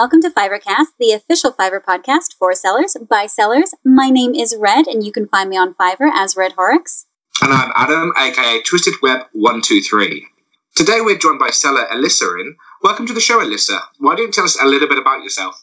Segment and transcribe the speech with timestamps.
[0.00, 3.74] welcome to Fiverrcast, the official Fiverr podcast for sellers by sellers.
[3.84, 7.04] My name is Red, and you can find me on Fiverr as Red Horrocks.
[7.42, 10.26] And I'm Adam, aka Twisted Web 123.
[10.74, 12.56] Today we're joined by seller Alyssa in.
[12.82, 13.78] Welcome to the show, Alyssa.
[13.98, 15.62] Why don't you tell us a little bit about yourself?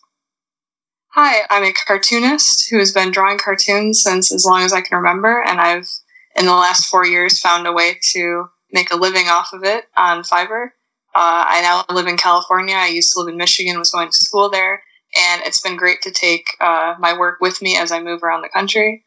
[1.14, 4.98] Hi, I'm a cartoonist who has been drawing cartoons since as long as I can
[4.98, 5.90] remember, and I've,
[6.36, 9.86] in the last four years, found a way to make a living off of it
[9.98, 10.68] on Fiverr.
[11.16, 12.76] Uh, I now live in California.
[12.76, 14.84] I used to live in Michigan, was going to school there,
[15.16, 18.42] and it's been great to take uh, my work with me as I move around
[18.42, 19.04] the country.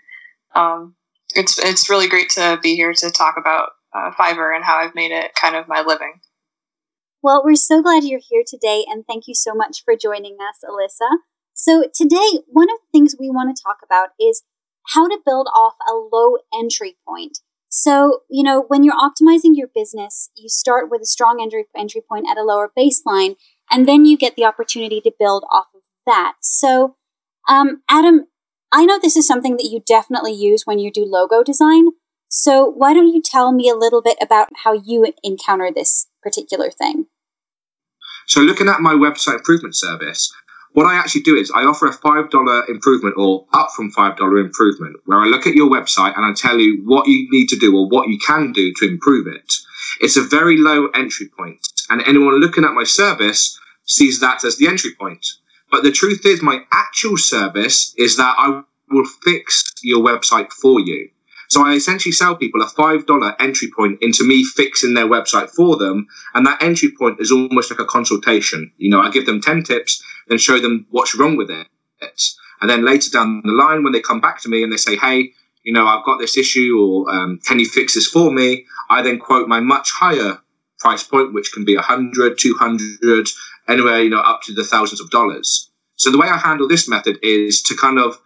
[0.55, 0.97] Um,
[1.35, 4.95] it's it's really great to be here to talk about uh, Fiverr and how I've
[4.95, 6.21] made it kind of my living.
[7.23, 10.65] Well, we're so glad you're here today, and thank you so much for joining us,
[10.65, 11.19] Alyssa.
[11.53, 14.43] So, today, one of the things we want to talk about is
[14.95, 17.41] how to build off a low entry point.
[17.71, 22.03] So, you know, when you're optimizing your business, you start with a strong entry, entry
[22.07, 23.37] point at a lower baseline,
[23.71, 26.35] and then you get the opportunity to build off of that.
[26.41, 26.97] So,
[27.49, 28.27] um, Adam,
[28.73, 31.91] I know this is something that you definitely use when you do logo design.
[32.29, 36.73] So, why don't you tell me a little bit about how you encounter this particular
[36.73, 37.07] thing?
[38.27, 40.33] So, looking at my website improvement service,
[40.73, 44.97] what I actually do is I offer a $5 improvement or up from $5 improvement
[45.05, 47.77] where I look at your website and I tell you what you need to do
[47.77, 49.53] or what you can do to improve it.
[50.01, 54.57] It's a very low entry point, and anyone looking at my service sees that as
[54.57, 55.27] the entry point.
[55.71, 60.81] But the truth is, my actual service is that I will fix your website for
[60.81, 61.11] you.
[61.51, 65.77] So I essentially sell people a $5 entry point into me fixing their website for
[65.77, 66.07] them.
[66.33, 68.73] And that entry point is almost like a consultation.
[68.77, 71.67] You know, I give them 10 tips, then show them what's wrong with it.
[72.61, 74.97] And then later down the line, when they come back to me and they say,
[74.97, 75.33] hey,
[75.65, 78.65] you know, I've got this issue or um, can you fix this for me?
[78.89, 80.39] I then quote my much higher
[80.79, 83.29] price point, which can be 100, 200,
[83.69, 85.69] anywhere, you know, up to the thousands of dollars.
[85.97, 88.21] So the way I handle this method is to kind of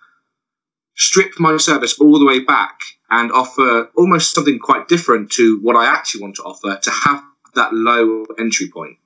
[0.96, 2.78] strip my service all the way back
[3.10, 7.22] and offer almost something quite different to what I actually want to offer to have
[7.54, 8.96] that low entry point.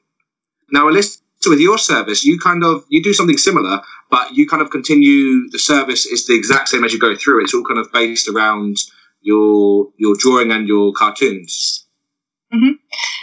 [0.70, 4.62] Now, Alyssa, with your service, you kind of you do something similar, but you kind
[4.62, 7.42] of continue the service is the exact same as you go through.
[7.42, 8.76] It's all kind of based around
[9.20, 11.86] your your drawing and your cartoons.
[12.52, 12.72] Mm-hmm.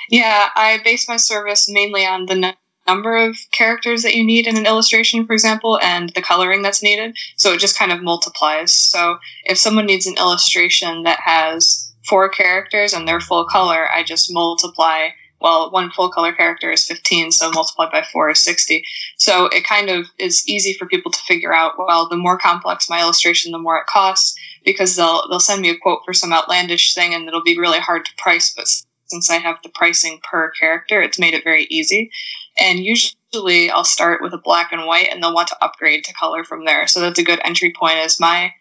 [0.09, 2.55] Yeah, I base my service mainly on the
[2.87, 6.83] number of characters that you need in an illustration, for example, and the coloring that's
[6.83, 7.15] needed.
[7.37, 8.73] So it just kind of multiplies.
[8.73, 14.03] So if someone needs an illustration that has four characters and they're full color, I
[14.03, 15.09] just multiply.
[15.41, 18.83] Well, one full color character is 15, so multiplied by four is 60.
[19.17, 22.89] So it kind of is easy for people to figure out, well, the more complex
[22.89, 26.33] my illustration, the more it costs, because they'll, they'll send me a quote for some
[26.33, 28.67] outlandish thing and it'll be really hard to price, but
[29.07, 32.09] since I have the pricing per character, it's made it very easy.
[32.57, 36.13] And usually I'll start with a black and white and they'll want to upgrade to
[36.13, 36.87] color from there.
[36.87, 38.53] So that's a good entry point is my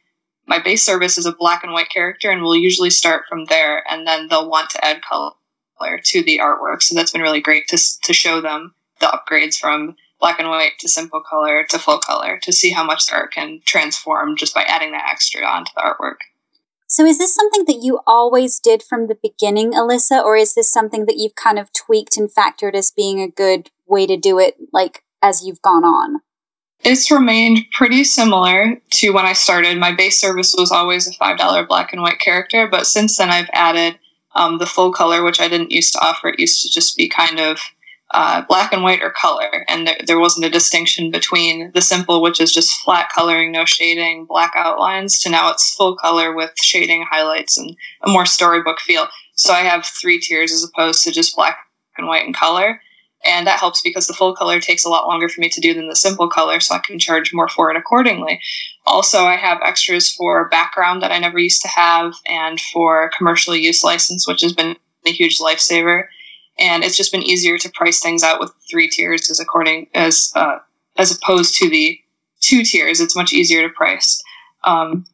[0.47, 3.83] my base service is a black and white character and we'll usually start from there
[3.91, 5.33] and then they'll want to add color
[6.05, 6.83] to the artwork.
[6.83, 10.73] So that's been really great to to show them the upgrades from black and white
[10.81, 14.55] to simple color to full color to see how much the art can transform just
[14.55, 16.17] by adding that extra onto the artwork.
[16.87, 20.71] So, is this something that you always did from the beginning, Alyssa, or is this
[20.71, 24.39] something that you've kind of tweaked and factored as being a good way to do
[24.39, 26.21] it, like as you've gone on?
[26.85, 29.79] It's remained pretty similar to when I started.
[29.79, 33.49] My base service was always a $5 black and white character, but since then I've
[33.55, 33.99] added
[34.35, 36.29] um, the full color, which I didn't used to offer.
[36.29, 37.59] It used to just be kind of
[38.11, 42.21] uh, black and white or color, and there, there wasn't a distinction between the simple,
[42.21, 46.53] which is just flat coloring, no shading, black outlines, to now it's full color with
[46.63, 49.09] shading, highlights, and a more storybook feel.
[49.37, 51.59] So I have three tiers as opposed to just black
[51.97, 52.81] and white and color.
[53.25, 55.73] And that helps because the full color takes a lot longer for me to do
[55.73, 58.41] than the simple color, so I can charge more for it accordingly.
[58.87, 63.57] Also, I have extras for background that I never used to have, and for commercial
[63.57, 64.77] use license, which has been
[65.07, 66.05] a huge lifesaver
[66.59, 70.33] and it's just been easier to price things out with three tiers as according as
[70.35, 70.59] uh,
[70.97, 71.99] as opposed to the
[72.41, 73.01] two tiers.
[73.01, 74.23] It's much easier to price.
[74.65, 75.05] Um,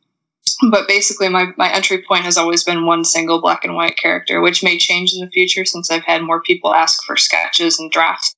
[0.71, 4.41] but basically, my, my entry point has always been one single black and white character,
[4.41, 7.91] which may change in the future since I've had more people ask for sketches and
[7.91, 8.35] drafts.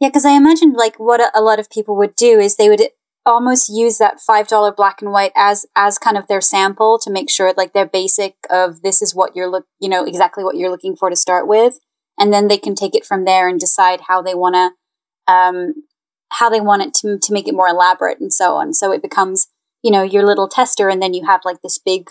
[0.00, 2.82] Yeah, because I imagine like what a, lot of people would do is they would
[3.24, 7.10] almost use that five dollar black and white as as kind of their sample to
[7.10, 10.56] make sure like their basic of this is what you're look you know exactly what
[10.56, 11.78] you're looking for to start with
[12.18, 15.72] and then they can take it from there and decide how they want to um,
[16.32, 19.00] how they want it to, to make it more elaborate and so on so it
[19.00, 19.48] becomes
[19.84, 22.10] you know your little tester and then you have like this big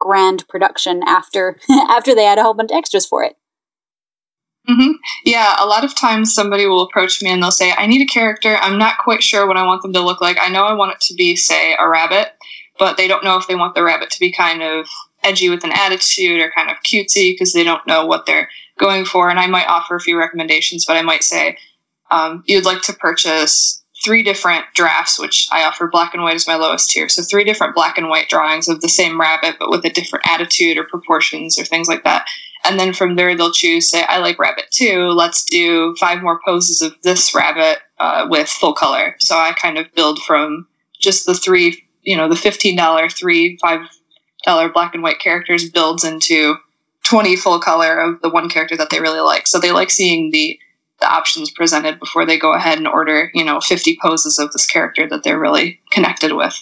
[0.00, 3.36] grand production after after they add a whole bunch of extras for it
[4.68, 4.92] Mm-hmm.
[5.26, 8.10] Yeah, a lot of times somebody will approach me and they'll say, I need a
[8.10, 8.56] character.
[8.56, 10.38] I'm not quite sure what I want them to look like.
[10.40, 12.28] I know I want it to be, say, a rabbit,
[12.78, 14.86] but they don't know if they want the rabbit to be kind of
[15.22, 18.48] edgy with an attitude or kind of cutesy because they don't know what they're
[18.78, 19.28] going for.
[19.28, 21.58] And I might offer a few recommendations, but I might say,
[22.10, 26.46] um, you'd like to purchase three different drafts, which I offer black and white as
[26.46, 27.08] my lowest tier.
[27.08, 30.26] So three different black and white drawings of the same rabbit, but with a different
[30.28, 32.26] attitude or proportions or things like that.
[32.64, 35.08] And then from there, they'll choose, say, I like rabbit too.
[35.08, 39.16] Let's do five more poses of this rabbit uh, with full color.
[39.20, 40.66] So I kind of build from
[40.98, 46.56] just the three, you know, the $15, three, $5 black and white characters builds into
[47.04, 49.46] 20 full color of the one character that they really like.
[49.46, 50.58] So they like seeing the
[51.00, 54.66] the options presented before they go ahead and order, you know, 50 poses of this
[54.66, 56.54] character that they're really connected with.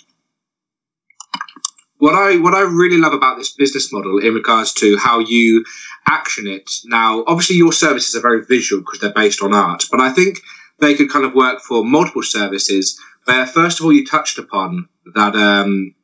[1.99, 5.65] What I what I really love about this business model in regards to how you
[6.09, 6.69] action it.
[6.85, 10.41] Now, obviously your services are very visual because they're based on art, but I think
[10.81, 14.89] they could kind of work for multiple services where first of all you touched upon
[15.15, 15.95] that um,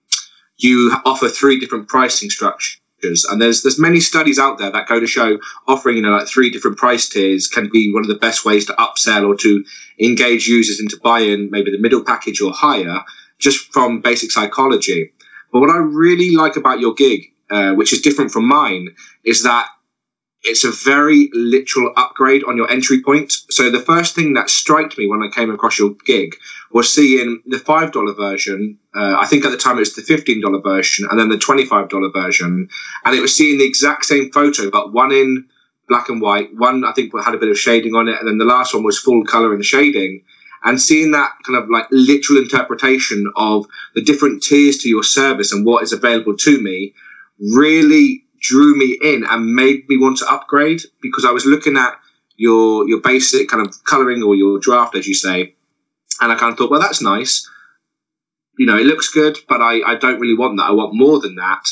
[0.57, 4.99] you offer three different pricing structures and there's there's many studies out there that go
[4.99, 8.15] to show offering you know like three different price tiers can be one of the
[8.15, 9.65] best ways to upsell or to
[10.01, 13.01] engage users into buying maybe the middle package or higher
[13.39, 15.13] just from basic psychology.
[15.53, 18.89] But what i really like about your gig uh, which is different from mine
[19.25, 19.69] is that
[20.43, 23.33] it's a very literal upgrade on your entry point.
[23.51, 26.37] So the first thing that struck me when I came across your gig
[26.73, 28.79] was seeing the five dollar version.
[28.95, 31.39] Uh, I think at the time it was the fifteen dollar version, and then the
[31.39, 32.69] twenty five dollar version,
[33.05, 35.47] and it was seeing the exact same photo, but one in
[35.89, 38.39] black and white, one I think had a bit of shading on it, and then
[38.39, 40.23] the last one was full color and shading.
[40.65, 45.53] And seeing that kind of like literal interpretation of the different tiers to your service
[45.53, 46.95] and what is available to me
[47.39, 51.95] really drew me in and made me want to upgrade because I was looking at
[52.37, 55.55] your your basic kind of coloring or your draft, as you say,
[56.21, 57.49] and I kind of thought, well, that's nice.
[58.59, 60.65] You know, it looks good, but I, I don't really want that.
[60.65, 61.65] I want more than that.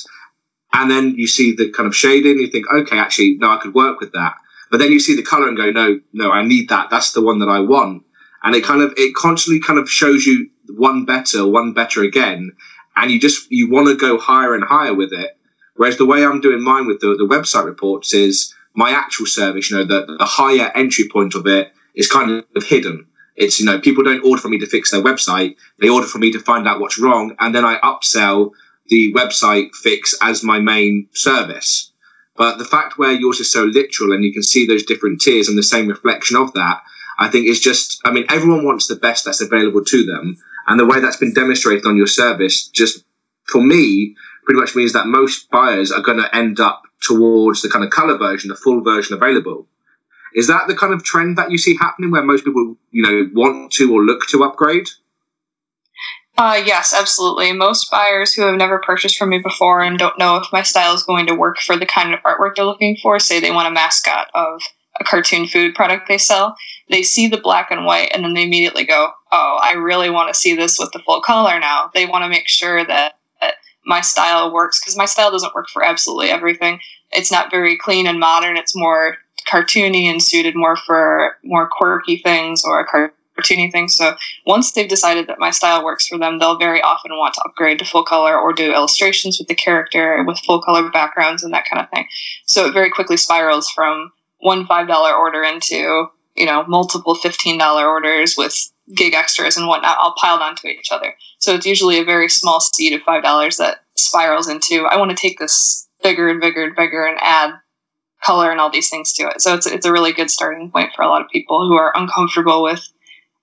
[0.72, 3.74] And then you see the kind of shading, you think, okay, actually, no, I could
[3.74, 4.34] work with that.
[4.70, 6.90] But then you see the color and go, no, no, I need that.
[6.90, 8.04] That's the one that I want.
[8.42, 12.52] And it kind of, it constantly kind of shows you one better, one better again.
[12.94, 15.38] And you just, you want to go higher and higher with it.
[15.76, 19.70] Whereas the way I'm doing mine with the, the website reports is my actual service,
[19.70, 23.06] you know, the, the higher entry point of it is kind of hidden.
[23.36, 25.56] It's, you know, people don't order from me to fix their website.
[25.78, 27.36] They order from me to find out what's wrong.
[27.38, 28.52] And then I upsell
[28.88, 31.92] the website fix as my main service.
[32.36, 35.48] But the fact where yours is so literal and you can see those different tiers
[35.48, 36.82] and the same reflection of that,
[37.18, 40.36] I think is just, I mean, everyone wants the best that's available to them.
[40.66, 43.04] And the way that's been demonstrated on your service, just
[43.44, 47.68] for me, pretty much means that most buyers are going to end up towards the
[47.68, 49.66] kind of color version, the full version available.
[50.34, 53.28] Is that the kind of trend that you see happening where most people, you know,
[53.34, 54.88] want to or look to upgrade?
[56.38, 57.52] Uh, yes, absolutely.
[57.52, 60.94] Most buyers who have never purchased from me before and don't know if my style
[60.94, 63.68] is going to work for the kind of artwork they're looking for, say they want
[63.68, 64.60] a mascot of
[65.00, 66.54] a cartoon food product they sell,
[66.90, 70.32] they see the black and white and then they immediately go, Oh, I really want
[70.32, 71.90] to see this with the full color now.
[71.94, 73.15] They want to make sure that
[73.86, 76.80] my style works because my style doesn't work for absolutely everything.
[77.12, 78.56] It's not very clean and modern.
[78.56, 79.16] It's more
[79.48, 83.96] cartoony and suited more for more quirky things or cartoony things.
[83.96, 87.42] So once they've decided that my style works for them, they'll very often want to
[87.46, 91.54] upgrade to full color or do illustrations with the character with full color backgrounds and
[91.54, 92.06] that kind of thing.
[92.46, 98.36] So it very quickly spirals from one $5 order into, you know, multiple $15 orders
[98.36, 98.54] with
[98.94, 101.14] gig extras and whatnot all piled onto each other.
[101.38, 105.10] So it's usually a very small seed of five dollars that spirals into I want
[105.10, 107.54] to take this bigger and bigger and bigger and add
[108.22, 109.40] color and all these things to it.
[109.40, 111.92] So it's it's a really good starting point for a lot of people who are
[111.96, 112.86] uncomfortable with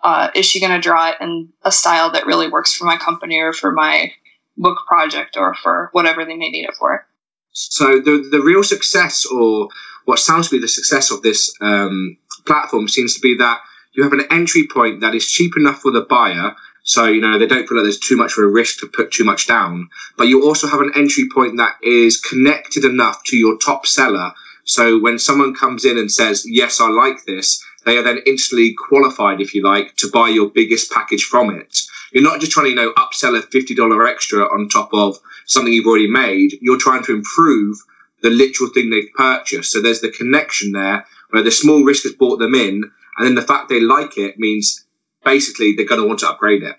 [0.03, 2.97] uh, is she going to draw it in a style that really works for my
[2.97, 4.11] company or for my
[4.57, 7.05] book project or for whatever they may need it for.
[7.51, 9.69] So the the real success or
[10.05, 13.61] what sounds to be the success of this um, platform seems to be that
[13.95, 16.55] you have an entry point that is cheap enough for the buyer.
[16.83, 19.11] So, you know, they don't feel like there's too much of a risk to put
[19.11, 19.89] too much down.
[20.17, 24.33] But you also have an entry point that is connected enough to your top seller.
[24.65, 28.75] So when someone comes in and says, yes, I like this, they are then instantly
[28.87, 31.79] qualified, if you like, to buy your biggest package from it.
[32.11, 35.73] You're not just trying to, you know, upsell a $50 extra on top of something
[35.73, 36.57] you've already made.
[36.61, 37.77] You're trying to improve
[38.21, 39.71] the literal thing they've purchased.
[39.71, 43.35] So there's the connection there where the small risk has brought them in and then
[43.35, 44.85] the fact they like it means
[45.23, 46.75] basically they're going to want to upgrade it.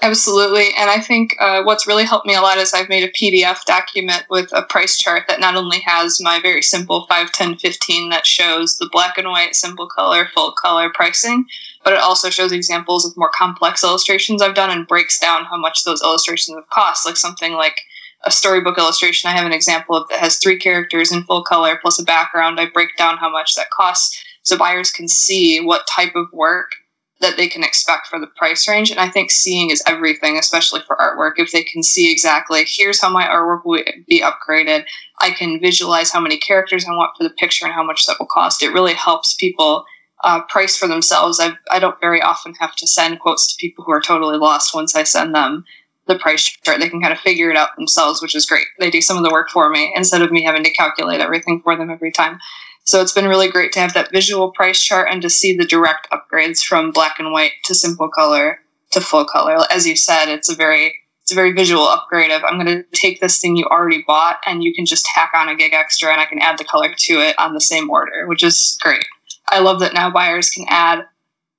[0.00, 0.68] Absolutely.
[0.76, 3.64] And I think uh, what's really helped me a lot is I've made a PDF
[3.64, 8.08] document with a price chart that not only has my very simple 5, 10, 15
[8.08, 11.44] that shows the black and white, simple color, full color pricing,
[11.84, 15.56] but it also shows examples of more complex illustrations I've done and breaks down how
[15.56, 17.06] much those illustrations have cost.
[17.06, 17.80] Like something like
[18.24, 21.78] a storybook illustration, I have an example of that has three characters in full color
[21.80, 22.58] plus a background.
[22.58, 26.72] I break down how much that costs so buyers can see what type of work
[27.20, 28.90] that they can expect for the price range.
[28.90, 31.34] And I think seeing is everything, especially for artwork.
[31.36, 34.84] If they can see exactly, here's how my artwork will be upgraded,
[35.20, 38.16] I can visualize how many characters I want for the picture and how much that
[38.18, 38.62] will cost.
[38.62, 39.84] It really helps people
[40.24, 41.40] uh, price for themselves.
[41.40, 44.74] I, I don't very often have to send quotes to people who are totally lost
[44.74, 45.64] once I send them
[46.08, 46.80] the price chart.
[46.80, 48.66] They can kind of figure it out themselves, which is great.
[48.80, 51.60] They do some of the work for me instead of me having to calculate everything
[51.62, 52.40] for them every time.
[52.84, 55.64] So it's been really great to have that visual price chart and to see the
[55.64, 58.58] direct upgrades from black and white to simple color
[58.90, 59.58] to full color.
[59.70, 62.84] As you said, it's a very it's a very visual upgrade of I'm going to
[62.92, 66.10] take this thing you already bought and you can just tack on a gig extra
[66.10, 69.04] and I can add the color to it on the same order, which is great.
[69.48, 71.04] I love that now buyers can add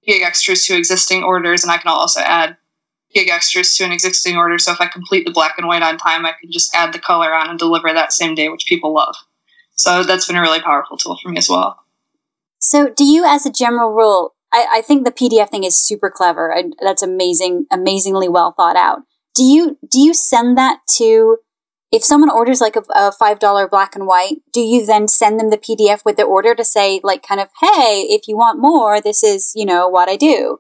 [0.06, 2.58] gig extras to existing orders and I can also add
[3.14, 4.58] gig extras to an existing order.
[4.58, 7.00] So if I complete the black and white on time, I can just add the
[7.00, 9.16] color on and deliver that same day, which people love.
[9.76, 11.80] So that's been a really powerful tool for me as well.
[12.60, 16.10] So, do you, as a general rule, I, I think the PDF thing is super
[16.10, 19.00] clever and that's amazing, amazingly well thought out.
[19.36, 21.38] Do you do you send that to
[21.92, 24.38] if someone orders like a, a five dollar black and white?
[24.52, 27.50] Do you then send them the PDF with the order to say like kind of
[27.62, 30.60] hey, if you want more, this is you know what I do.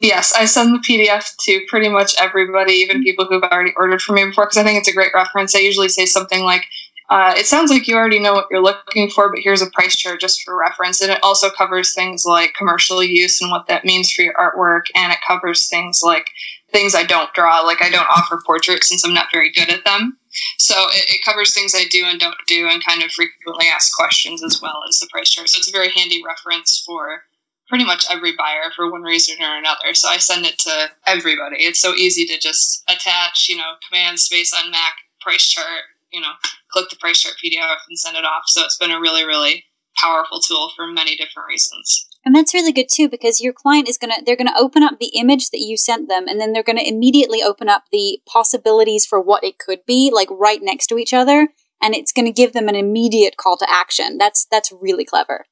[0.00, 3.02] Yes, I send the PDF to pretty much everybody, even mm-hmm.
[3.02, 5.54] people who've already ordered from me before, because I think it's a great reference.
[5.54, 6.64] I usually say something like,
[7.10, 9.96] uh, it sounds like you already know what you're looking for, but here's a price
[9.96, 11.00] chart just for reference.
[11.00, 14.82] And it also covers things like commercial use and what that means for your artwork.
[14.94, 16.26] And it covers things like
[16.70, 19.84] things I don't draw, like I don't offer portraits since I'm not very good at
[19.84, 20.18] them.
[20.58, 23.92] So it, it covers things I do and don't do and kind of frequently asked
[23.96, 25.48] questions as well as the price chart.
[25.48, 27.22] So it's a very handy reference for
[27.68, 29.94] pretty much every buyer for one reason or another.
[29.94, 31.64] So I send it to everybody.
[31.64, 36.20] It's so easy to just attach, you know, command space on Mac price chart you
[36.20, 36.32] know,
[36.72, 38.44] click the price chart PDF and send it off.
[38.46, 39.64] So it's been a really, really
[39.96, 42.06] powerful tool for many different reasons.
[42.24, 44.82] And that's really good too because your client is going to they're going to open
[44.82, 47.84] up the image that you sent them and then they're going to immediately open up
[47.90, 51.48] the possibilities for what it could be like right next to each other
[51.82, 54.18] and it's going to give them an immediate call to action.
[54.18, 55.46] That's that's really clever.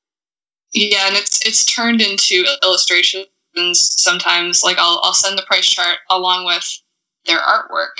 [0.73, 3.27] Yeah, and it's it's turned into illustrations
[3.97, 6.65] sometimes like I'll I'll send the price chart along with
[7.27, 7.97] their artwork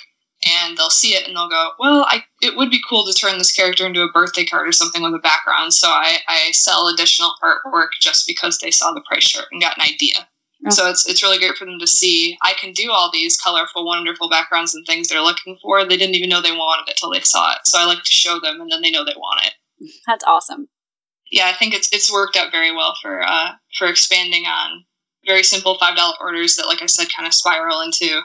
[0.47, 3.39] and they'll see it and they'll go, well, I, it would be cool to turn
[3.39, 5.75] this character into a birthday card or something with a background.
[5.75, 9.77] So I, I sell additional artwork just because they saw the price chart and got
[9.77, 10.29] an idea.
[10.67, 10.71] Oh.
[10.71, 13.87] So it's it's really great for them to see I can do all these colorful,
[13.87, 15.85] wonderful backgrounds and things they're looking for.
[15.85, 17.61] They didn't even know they wanted it till they saw it.
[17.65, 19.55] So I like to show them, and then they know they want it.
[20.07, 20.69] That's awesome.
[21.31, 24.85] Yeah, I think it's it's worked out very well for uh, for expanding on
[25.27, 28.21] very simple five dollar orders that, like I said, kind of spiral into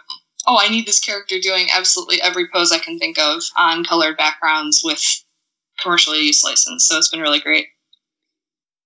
[0.47, 4.17] oh, I need this character doing absolutely every pose I can think of on colored
[4.17, 5.01] backgrounds with
[5.81, 6.85] commercial use license.
[6.87, 7.67] So it's been really great.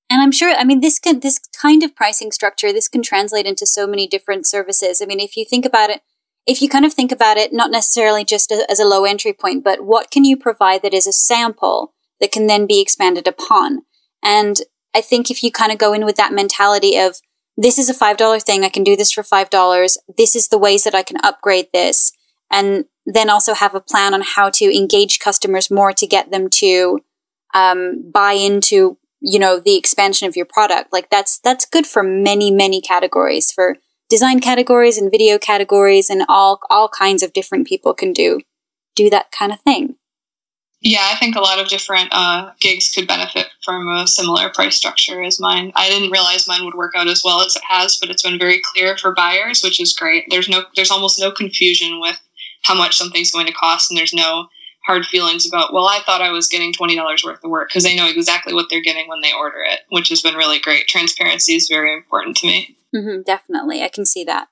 [0.09, 3.45] And I'm sure, I mean, this can, this kind of pricing structure, this can translate
[3.45, 5.01] into so many different services.
[5.01, 6.01] I mean, if you think about it,
[6.45, 9.65] if you kind of think about it, not necessarily just as a low entry point,
[9.65, 13.81] but what can you provide that is a sample that can then be expanded upon?
[14.23, 14.61] And
[14.95, 17.17] I think if you kind of go in with that mentality of,
[17.57, 18.63] this is a $5 thing.
[18.63, 19.97] I can do this for $5.
[20.15, 22.11] This is the ways that I can upgrade this.
[22.51, 26.49] And then also have a plan on how to engage customers more to get them
[26.49, 26.99] to
[27.53, 30.93] um, buy into, you know, the expansion of your product.
[30.93, 33.77] Like that's, that's good for many, many categories for
[34.09, 38.39] design categories and video categories and all, all kinds of different people can do,
[38.95, 39.95] do that kind of thing.
[40.81, 44.75] Yeah, I think a lot of different uh, gigs could benefit from a similar price
[44.75, 45.71] structure as mine.
[45.75, 48.37] I didn't realize mine would work out as well as it has, but it's been
[48.37, 50.25] very clear for buyers, which is great.
[50.29, 52.19] There's no, there's almost no confusion with
[52.61, 54.47] how much something's going to cost, and there's no
[54.85, 55.73] hard feelings about.
[55.73, 58.53] Well, I thought I was getting twenty dollars worth of work because they know exactly
[58.53, 60.87] what they're getting when they order it, which has been really great.
[60.87, 62.77] Transparency is very important to me.
[62.95, 64.47] Mm-hmm, definitely, I can see that.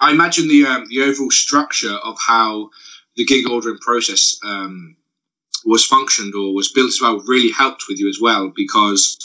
[0.00, 2.70] I imagine the um, the overall structure of how
[3.16, 4.96] the gig ordering process um,
[5.64, 9.18] was functioned or was built as well really helped with you as well because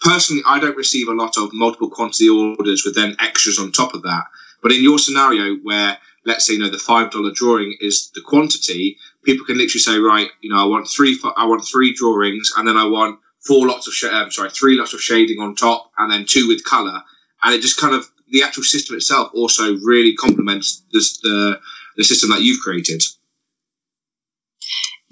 [0.00, 3.94] personally I don't receive a lot of multiple quantity orders with then extras on top
[3.94, 4.24] of that.
[4.62, 8.22] But in your scenario where let's say you know the five dollar drawing is the
[8.22, 12.52] quantity, people can literally say right, you know I want three I want three drawings
[12.56, 15.54] and then I want four lots of sh- um, sorry three lots of shading on
[15.54, 17.02] top and then two with color
[17.42, 21.60] and it just kind of the actual system itself also really complements this, the
[21.96, 23.02] the system that you've created.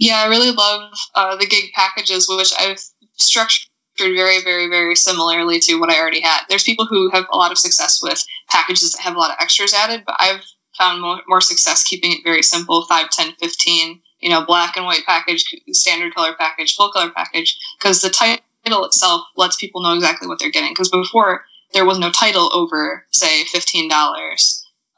[0.03, 2.81] Yeah, I really love uh, the gig packages, which I've
[3.19, 6.41] structured very, very, very similarly to what I already had.
[6.49, 9.37] There's people who have a lot of success with packages that have a lot of
[9.39, 10.43] extras added, but I've
[10.77, 14.87] found more, more success keeping it very simple 5, 10, 15, you know, black and
[14.87, 19.95] white package, standard color package, full color package, because the title itself lets people know
[19.95, 20.73] exactly what they're getting.
[20.73, 21.45] Because before,
[21.75, 23.89] there was no title over, say, $15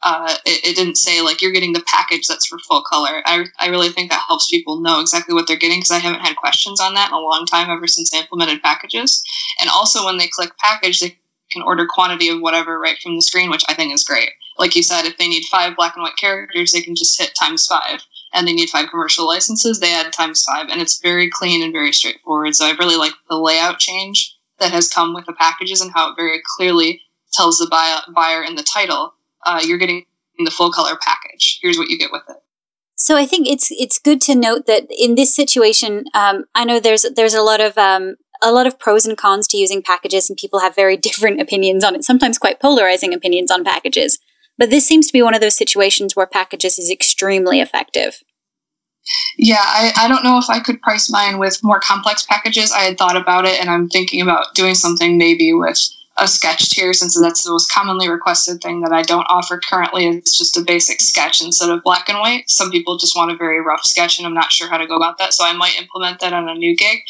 [0.05, 3.23] uh, it, it, didn't say like you're getting the package that's for full color.
[3.25, 6.21] I, I really think that helps people know exactly what they're getting because I haven't
[6.21, 9.25] had questions on that in a long time ever since I implemented packages.
[9.61, 11.17] And also when they click package, they
[11.51, 14.31] can order quantity of whatever right from the screen, which I think is great.
[14.59, 17.35] Like you said, if they need five black and white characters, they can just hit
[17.35, 18.01] times five.
[18.35, 20.67] And they need five commercial licenses, they add times five.
[20.69, 22.55] And it's very clean and very straightforward.
[22.55, 26.11] So I really like the layout change that has come with the packages and how
[26.11, 27.01] it very clearly
[27.33, 27.69] tells the
[28.15, 30.05] buyer in the title uh, you're getting
[30.39, 31.59] the full color package.
[31.63, 32.37] Here's what you get with it.
[32.97, 36.81] So I think it's it's good to note that in this situation, um, I know
[36.81, 40.29] there's there's a lot of um, a lot of pros and cons to using packages,
[40.29, 42.05] and people have very different opinions on it.
[42.05, 44.19] Sometimes quite polarizing opinions on packages.
[44.57, 48.23] But this seems to be one of those situations where packages is extremely effective.
[49.37, 52.73] Yeah, I, I don't know if I could price mine with more complex packages.
[52.73, 55.79] I had thought about it, and I'm thinking about doing something maybe with
[56.17, 60.07] a sketch tier since that's the most commonly requested thing that I don't offer currently.
[60.07, 62.49] It's just a basic sketch instead of black and white.
[62.49, 64.95] Some people just want a very rough sketch, and I'm not sure how to go
[64.95, 65.35] about that.
[65.35, 67.01] So I might implement that on a new gig.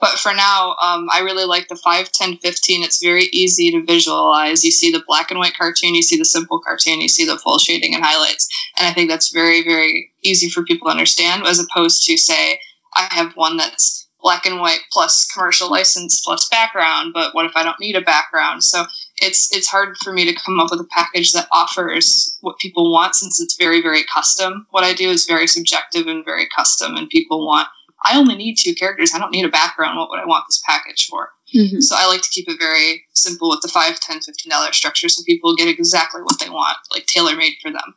[0.00, 2.82] But for now, um, I really like the 5, 10, 15.
[2.82, 4.64] It's very easy to visualize.
[4.64, 7.38] You see the black and white cartoon, you see the simple cartoon, you see the
[7.38, 8.48] full shading and highlights.
[8.76, 12.58] And I think that's very, very easy for people to understand as opposed to, say,
[12.96, 17.52] I have one that's black and white plus commercial license plus background but what if
[17.56, 18.64] i don't need a background?
[18.64, 18.84] So
[19.16, 22.92] it's it's hard for me to come up with a package that offers what people
[22.92, 24.66] want since it's very very custom.
[24.70, 27.68] What i do is very subjective and very custom and people want
[28.04, 29.12] i only need two characters.
[29.14, 29.98] I don't need a background.
[29.98, 31.30] What would i want this package for?
[31.54, 31.80] Mm-hmm.
[31.80, 35.08] so i like to keep it very simple with the 5 10 15 dollar structure
[35.08, 37.94] so people get exactly what they want like tailor made for them.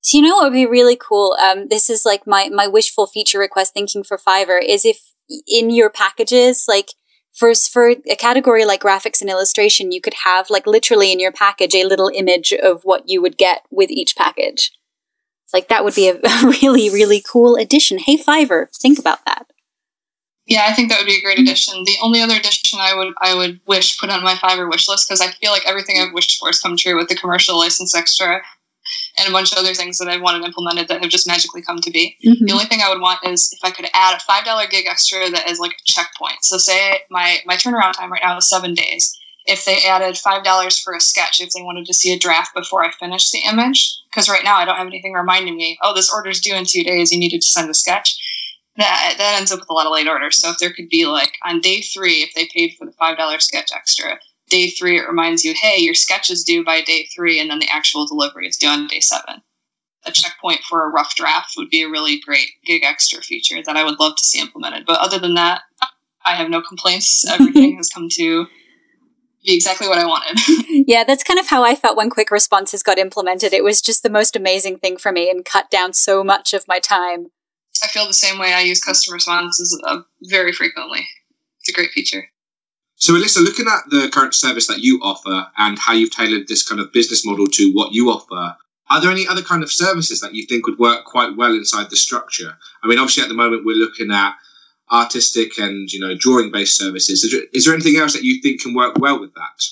[0.00, 1.36] So you know what would be really cool?
[1.40, 5.12] Um, this is like my my wishful feature request thinking for Fiverr is if
[5.46, 6.90] in your packages, like
[7.32, 11.32] for for a category like graphics and illustration, you could have like literally in your
[11.32, 14.70] package a little image of what you would get with each package.
[15.52, 17.98] Like that would be a, really really cool addition.
[17.98, 19.46] Hey Fiverr, think about that.
[20.46, 21.84] Yeah, I think that would be a great addition.
[21.84, 25.08] The only other addition I would I would wish put on my Fiverr wish list
[25.08, 27.94] because I feel like everything I've wished for has come true with the commercial license
[27.94, 28.42] extra
[29.18, 31.78] and a bunch of other things that I've wanted implemented that have just magically come
[31.80, 32.16] to be.
[32.24, 32.46] Mm-hmm.
[32.46, 34.86] The only thing I would want is if I could add a five dollar gig
[34.88, 36.44] extra that is like a checkpoint.
[36.44, 39.18] So say my my turnaround time right now is seven days.
[39.44, 42.54] If they added five dollars for a sketch, if they wanted to see a draft
[42.54, 45.94] before I finish the image, because right now I don't have anything reminding me, oh,
[45.94, 48.16] this order's due in two days, you needed to send a sketch.
[48.76, 50.38] That that ends up with a lot of late orders.
[50.38, 53.18] So if there could be like on day three, if they paid for the five
[53.18, 54.18] dollar sketch extra,
[54.52, 57.58] day three, it reminds you, hey, your sketch is due by day three, and then
[57.58, 59.42] the actual delivery is due on day seven.
[60.04, 63.76] A checkpoint for a rough draft would be a really great gig extra feature that
[63.76, 64.84] I would love to see implemented.
[64.86, 65.62] But other than that,
[66.24, 67.26] I have no complaints.
[67.30, 68.46] Everything has come to
[69.44, 70.38] be exactly what I wanted.
[70.86, 73.54] yeah, that's kind of how I felt when quick responses got implemented.
[73.54, 76.68] It was just the most amazing thing for me and cut down so much of
[76.68, 77.28] my time.
[77.82, 78.52] I feel the same way.
[78.52, 81.06] I use custom responses uh, very frequently.
[81.60, 82.28] It's a great feature.
[83.02, 86.62] So, Alyssa, looking at the current service that you offer and how you've tailored this
[86.62, 88.56] kind of business model to what you offer,
[88.90, 91.90] are there any other kind of services that you think would work quite well inside
[91.90, 92.56] the structure?
[92.80, 94.36] I mean, obviously, at the moment, we're looking at
[94.92, 97.24] artistic and you know drawing based services.
[97.24, 99.64] Is there, is there anything else that you think can work well with that?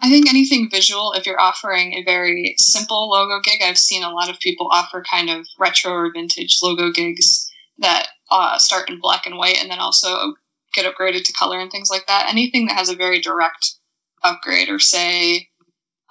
[0.00, 4.10] I think anything visual, if you're offering a very simple logo gig, I've seen a
[4.10, 7.46] lot of people offer kind of retro or vintage logo gigs
[7.76, 10.32] that uh, start in black and white and then also
[10.74, 12.28] get upgraded to color and things like that.
[12.30, 13.74] Anything that has a very direct
[14.22, 15.48] upgrade, or say,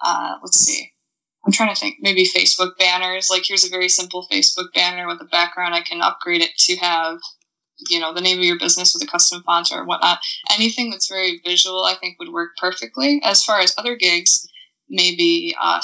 [0.04, 0.90] uh, let's see,
[1.46, 3.28] I'm trying to think, maybe Facebook banners.
[3.30, 5.74] Like, here's a very simple Facebook banner with a background.
[5.74, 7.18] I can upgrade it to have,
[7.88, 10.20] you know, the name of your business with a custom font or whatnot.
[10.52, 13.20] Anything that's very visual, I think, would work perfectly.
[13.24, 14.46] As far as other gigs,
[14.88, 15.82] maybe a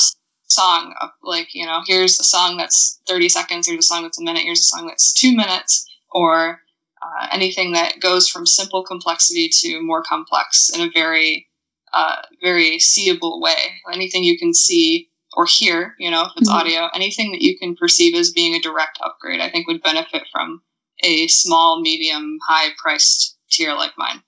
[0.48, 4.24] song, like, you know, here's a song that's 30 seconds, here's a song that's a
[4.24, 6.60] minute, here's a song that's two minutes, or
[7.02, 11.48] uh, anything that goes from simple complexity to more complex in a very
[11.92, 13.80] uh, very seeable way.
[13.92, 16.58] Anything you can see or hear you know if it's mm-hmm.
[16.58, 20.24] audio anything that you can perceive as being a direct upgrade i think would benefit
[20.32, 20.60] from
[21.02, 24.22] a small medium high priced tier like mine.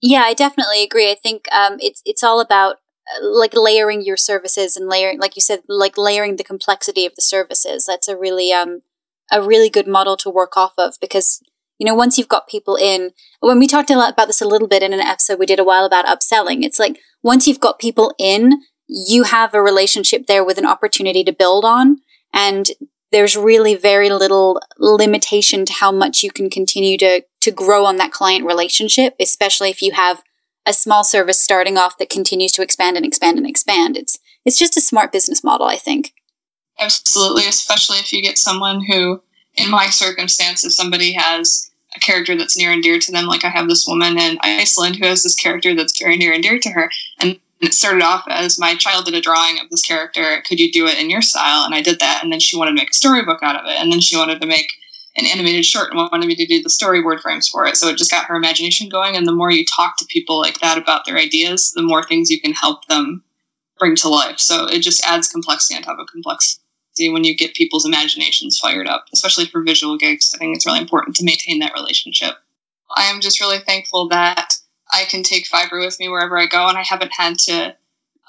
[0.00, 1.10] Yeah i definitely agree.
[1.10, 2.76] I think um, it's it's all about
[3.20, 7.22] like layering your services and layering like you said like layering the complexity of the
[7.22, 7.84] services.
[7.86, 8.80] That's a really um
[9.30, 11.40] a really good model to work off of because
[11.82, 14.46] you know once you've got people in when we talked a lot about this a
[14.46, 17.58] little bit in an episode we did a while about upselling it's like once you've
[17.58, 18.52] got people in
[18.86, 21.98] you have a relationship there with an opportunity to build on
[22.32, 22.70] and
[23.10, 27.96] there's really very little limitation to how much you can continue to to grow on
[27.96, 30.22] that client relationship especially if you have
[30.66, 33.96] a small service starting off that continues to expand and expand and expand.
[33.96, 36.12] It's it's just a smart business model, I think.
[36.78, 39.22] Absolutely, especially if you get someone who,
[39.54, 43.26] in my circumstances, somebody has a character that's near and dear to them.
[43.26, 46.42] Like I have this woman in Iceland who has this character that's very near and
[46.42, 49.82] dear to her, and it started off as my child did a drawing of this
[49.82, 50.42] character.
[50.44, 51.64] Could you do it in your style?
[51.64, 53.78] And I did that, and then she wanted to make a storybook out of it,
[53.78, 54.66] and then she wanted to make
[55.16, 57.76] an animated short and wanted me to do the storyboard frames for it.
[57.76, 59.14] So it just got her imagination going.
[59.14, 62.30] And the more you talk to people like that about their ideas, the more things
[62.30, 63.22] you can help them
[63.78, 64.38] bring to life.
[64.38, 66.61] So it just adds complexity on top of complexity
[66.98, 70.32] when you get people's imaginations fired up, especially for visual gigs.
[70.34, 72.34] I think it's really important to maintain that relationship.
[72.94, 74.54] I am just really thankful that
[74.92, 77.74] I can take Fiverr with me wherever I go, and I haven't had to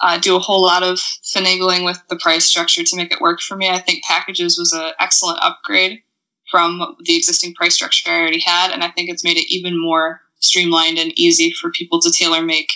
[0.00, 3.40] uh, do a whole lot of finagling with the price structure to make it work
[3.40, 3.68] for me.
[3.68, 6.02] I think packages was an excellent upgrade
[6.50, 8.70] from the existing price structure I already had.
[8.70, 12.42] And I think it's made it even more streamlined and easy for people to tailor
[12.42, 12.72] make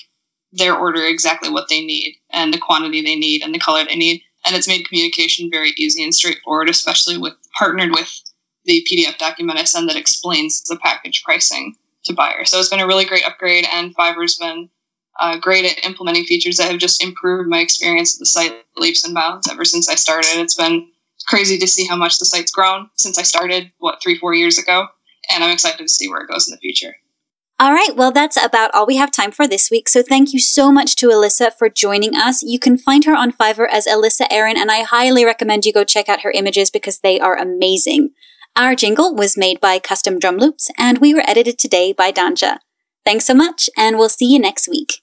[0.52, 3.96] their order exactly what they need and the quantity they need and the color they
[3.96, 4.22] need.
[4.48, 8.10] And it's made communication very easy and straightforward, especially with partnered with
[8.64, 12.50] the PDF document I send that explains the package pricing to buyers.
[12.50, 14.70] So it's been a really great upgrade, and Fiverr's been
[15.20, 19.04] uh, great at implementing features that have just improved my experience of the site leaps
[19.04, 20.30] and bounds ever since I started.
[20.36, 20.88] It's been
[21.26, 24.58] crazy to see how much the site's grown since I started, what, three, four years
[24.58, 24.86] ago.
[25.30, 26.94] And I'm excited to see where it goes in the future.
[27.60, 29.88] All right, well, that's about all we have time for this week.
[29.88, 32.40] So thank you so much to Alyssa for joining us.
[32.40, 35.82] You can find her on Fiverr as Alyssa Aaron, and I highly recommend you go
[35.82, 38.10] check out her images because they are amazing.
[38.54, 42.58] Our jingle was made by Custom Drum Loops, and we were edited today by Danja.
[43.04, 45.02] Thanks so much, and we'll see you next week.